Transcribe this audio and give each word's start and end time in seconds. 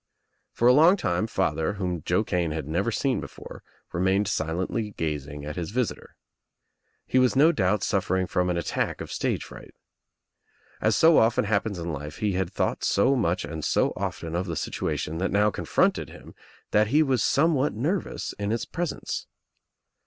For 0.51 0.67
a 0.67 0.73
long 0.73 0.97
time 0.97 1.27
father, 1.27 1.73
whom 1.73 2.01
Joe 2.01 2.23
Kane 2.23 2.49
had 2.49 2.67
never 2.67 2.89
seen 2.91 3.19
before, 3.21 3.61
remained 3.93 4.27
silently 4.27 4.95
gazing 4.97 5.45
at 5.45 5.57
his 5.57 5.69
visitor. 5.69 6.15
He 7.05 7.19
was 7.19 7.35
no 7.35 7.51
doubt 7.51 7.83
suffering 7.83 8.25
from 8.25 8.49
an 8.49 8.57
attack 8.57 8.99
of 8.99 9.11
stage 9.11 9.43
fright. 9.43 9.75
As 10.81 10.95
so 10.95 11.19
often 11.19 11.45
happens 11.45 11.77
in 11.77 11.93
life 11.93 12.17
he 12.17 12.31
had 12.31 12.51
thought 12.51 12.83
so 12.83 13.15
much 13.15 13.45
and 13.45 13.63
so 13.63 13.93
often 13.95 14.35
of 14.35 14.47
the 14.47 14.55
situation 14.55 15.19
that 15.19 15.29
now 15.29 15.51
confronted 15.51 16.09
him 16.09 16.33
that 16.71 16.87
he 16.87 17.03
was 17.03 17.21
somewhat 17.23 17.75
nervous 17.75 18.33
In 18.39 18.51
its 18.51 18.65
presence. 18.65 19.27